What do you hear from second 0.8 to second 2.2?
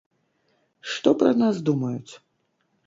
Што пра нас думаюць?